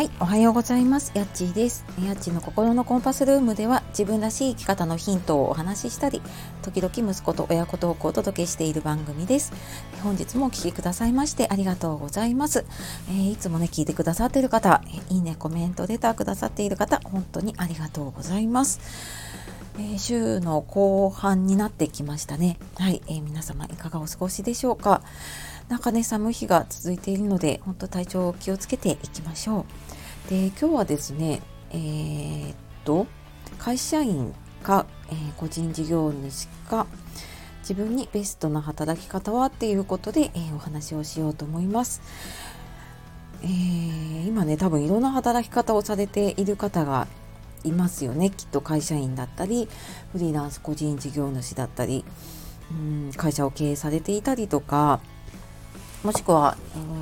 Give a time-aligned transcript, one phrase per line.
[0.00, 1.12] はい、おはようございます。
[1.14, 1.84] やっちーです。
[2.02, 6.22] やっちーの心のコンパスルームでは自分らしい生き方のヒントをお話ししたり、
[6.62, 9.52] 時々息子と親子トークをお届けしている番組です。
[10.02, 12.64] 本日もお聴きくださいましてありがとうございます。
[13.10, 18.80] えー、いつもね、聞いてくださっている方、いいね、コメント、レターくださっている方、本当にありがとうございます。
[19.76, 22.58] えー、週の後半になってきましたね。
[22.76, 25.02] はい、えー、皆様いかがお過ごしでしょうか。
[25.70, 29.66] なんかね、寒い日が続いているので、本当体調を気をつけていきましょ
[30.26, 30.28] う。
[30.28, 33.06] で、今日はですね、えー、っと、
[33.56, 36.88] 会社員か、えー、個人事業主か、
[37.60, 42.02] 自分にベストな働き方はっていうことで、えー、お話をしようと思います。
[43.44, 47.06] えー、今ね、多分いろんな働き方をされている方が
[47.62, 48.30] いますよね。
[48.30, 49.68] きっと会社員だったり、
[50.10, 52.04] フリーランス個人事業主だったり、
[52.72, 54.98] うん会社を経営されていたりとか、
[56.02, 56.56] もしくは、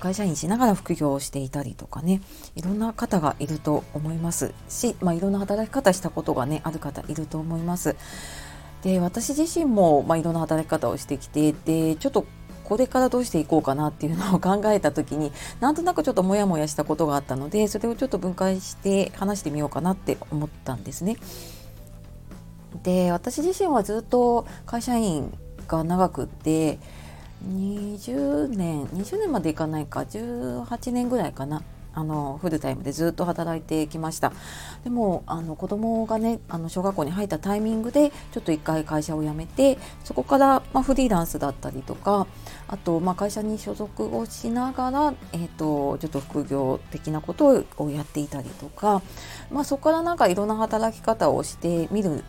[0.00, 2.22] 会社員しながら副業をしていたりとかね
[2.56, 7.96] いろんな方がいると思いますし、まあ、いろんな働き方したことがねある方いると思います。
[8.82, 12.26] で私自身も、まあ、いろんな働き方をしてきてでちょっと
[12.64, 21.16] これからどうしていこうかなっていうのを考えた時に なんとなくちょっとモヤモヤしたことがあったのでそれをちょっと分解して話してみようかなって思ったんですね。
[22.82, 26.78] で私自身はずっと会社員が長くって
[27.48, 34.32] 20年20年までいかないか18年ぐらいかなあのフルタイムでずっと働いてきました
[34.84, 42.26] でもあの子供がねあの小学校に入ったタイミングでちょっと一回会社を辞めてそこから、まあ、フリーランスだったりとか
[42.68, 49.02] あと、まあ、会社に所属をしながら、えーと、ちょっと副業的なことをやっていたりとか、
[49.50, 52.22] まあ、そこからなんかいろんな働き方をしてみる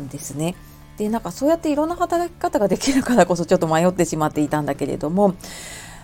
[0.00, 0.54] んですね。
[0.96, 5.34] でなんかそうやっていろんな働き方ができるからこそちょっと迷ってしまっていたんだけれども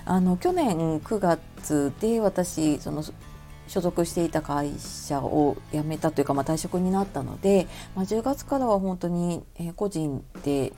[0.04, 3.04] あの去年9月で私その
[3.68, 9.44] 所属していた会社を辞めたというか、まあ、退職になったので、まあ、10月からは本当に、
[9.76, 10.72] 個人で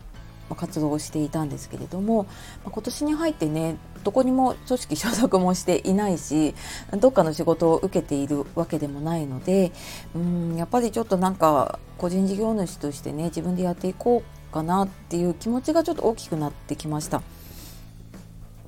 [0.54, 2.26] 活動をしていたんですけれども、
[2.64, 6.54] 今年に入ってねどこにも組織所属もしていないし
[6.98, 9.72] どっかの仕事を受けているわけでもないので
[10.14, 17.22] うんやっぱりちょっとなんか個人事業主としてね自分でやっていこうかなっていう気持ちがちょっと大きくなってきました。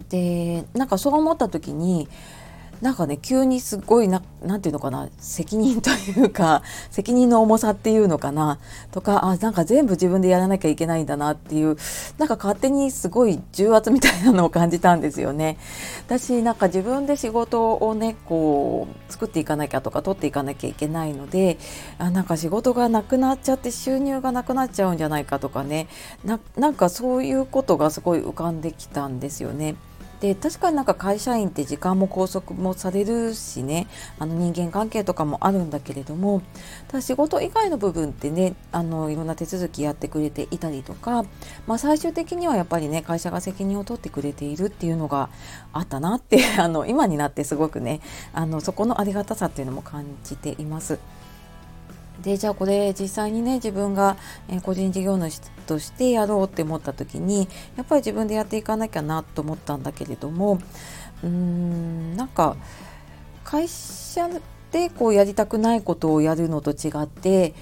[0.09, 2.09] でなんかそう思った時に
[2.83, 8.59] なんかね急にすごいな何て言うのかな責任というか 責任の重さっていうのかな
[8.91, 11.77] とかあなんか全部自分でやらなきゃいけないんだなっていう
[12.19, 15.59] なんか勝手にすごい重圧みたいなのを感じたんですよね。
[16.07, 21.59] 私なんか自分で仕事をねこう作っていかなきゃとか取っていかなきゃいけないので
[21.99, 25.87] あなんか仕事がなくなっちゃって収入がなくなっちゃうんじゃないかとかね
[26.25, 29.77] なんかそういうことがすごい浮かんできたんですよね。
[30.23, 33.89] で確かになんか会社員って時間も拘束もされるしね。
[34.21, 36.43] あの人間関係とかもあるんだけれども。
[36.87, 41.25] ただ仕事以外の部分ってねあのいろんな手続きやってくれていたりとか、
[41.67, 45.29] まあ、最終的にはやっぱりね会社が責任を取ってくれているっていうのが
[45.73, 48.01] あったなって あの今になってすごくね
[48.33, 51.01] あのそこのありがたさっていうのも感じています。
[52.23, 54.17] でじゃあこれ実際にね自分が、
[54.63, 60.59] 個人事業主としてやろうって思った時にやっぱり自分でやっていかなきゃなと思ったんだけれども
[61.23, 62.57] うーんなんか
[63.45, 64.29] 会社
[64.71, 67.55] でこうやりたくないことをやるのと違って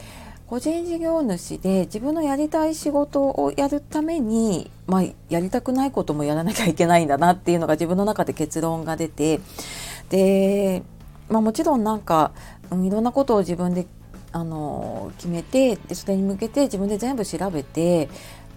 [0.47, 9.41] 個人事業主で自分のやりたい仕事をやるために、まあ、やりたくないこともやらなきゃいけないんだなっていうのが自分の中で結論が出て
[10.09, 10.83] で、
[11.29, 12.33] まあ、もちろんなんか、
[12.73, 13.87] うん、いろんなことを自分で
[14.33, 18.09] あの決めてそれに向けて自分で全部調べて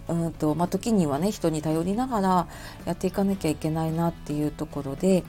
[0.08, 2.48] うんとまあ、時にはね人に頼りながら
[2.86, 5.24] やっていかなきゃいけないなっていうところで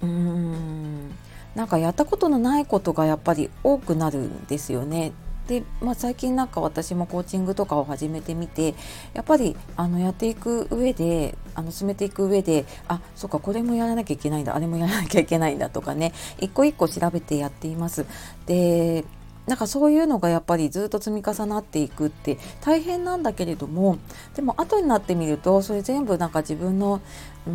[0.00, 1.10] うーん
[1.54, 5.12] なんかやったことのないことがやっぱり多くなるんですよね。
[5.46, 8.74] で、まあ、最近なんか私もコーチングとかを始めてみて
[9.12, 18.06] やっぱりあのやっていく上であの進めていく上であそうかこれもやらなきゃいけないんだあれもやらなきゃいけないんだとかね一個一個調べてやっています。
[18.46, 19.04] で
[19.46, 23.98] なんかそういうのがやっぱりずっと積み重なっていくって大変なんだけれども
[24.34, 27.00] でも後になってみるとそれ全部なんか自分の
[27.46, 27.52] うー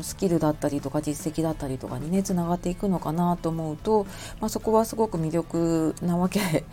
[0.02, 4.04] スキルだったりとか実績だったりとかにねつながっていくのかなと思うと、
[4.40, 6.64] まあ、そこはすごく魅力なわけ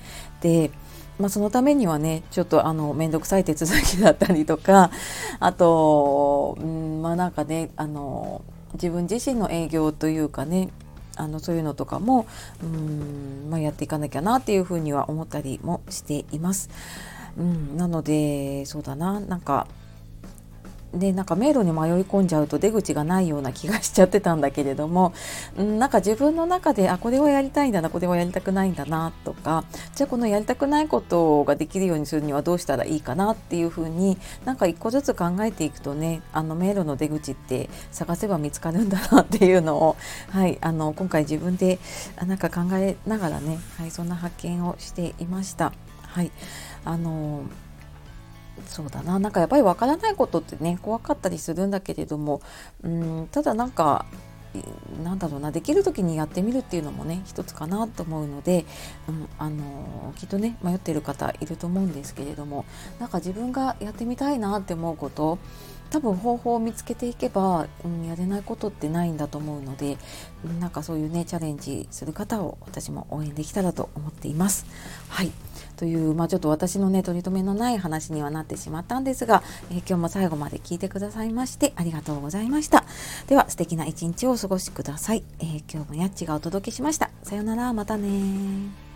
[0.42, 0.72] で。
[1.20, 4.90] まあ、そのためにはねちょっとあの面倒くさい手続きだったりとか
[5.42, 8.42] あとうんまあなんかねあの
[8.76, 10.70] 自分自身の営業というかね
[11.20, 12.26] あのそういうのとかも
[12.64, 16.70] うん、まあ、やっていかなきゃなっていうふうには思ったりもしています。
[17.38, 19.68] うん、なのでそうだななんか
[20.94, 25.14] でなんか迷路に迷い込んじゃうと出口がないような気がしちゃってたんだけれども、
[25.58, 29.66] うん、なんか自分の中であこれはやりたいんだなこれはやりたくないんだなとか
[29.96, 39.96] じゃあこのやりたくないことができるようにするにはどうしたらいいかなっていうふうになんか一個ずつ考えていくとねあの迷路の出口って探せば見つかるんだなっていうのを、
[40.30, 41.80] はい、あの今回自分で
[42.26, 45.72] なんか考えながらね、はい、そんな発見をしていました。
[46.02, 46.32] はい
[46.86, 47.44] あの
[48.70, 49.18] そうだな。
[49.18, 52.42] なんかやっぱりわからないことってね怖かったりするんだけれども
[52.84, 54.06] うんただなんか
[55.04, 58.66] なんだろうなできる時にやってみるっていうのもね一つかなと思うので、
[59.08, 62.66] うん、あのきっとね迷ってる方いると思うんですけれども
[63.00, 65.38] なんか自分がやってみたいなって思うこと
[65.90, 69.98] 多分方法を見つけていけば、うん、やれないことってないんだと思うので
[70.60, 74.66] なんかそういうねチャレンジする方を私も応援できたらと思っています。
[75.10, 75.32] はい。
[75.76, 82.84] という、まあ、ちょっと私のね取り留めのない話にはなってしまったんですが、えー、今日も最後まで聞いてくださいましてありがとうございました。
[83.28, 87.10] では素敵な一日をお過ごしください、えー、今日もやっちがお届けしました。
[87.24, 87.72] さようなら。
[87.74, 88.89] またね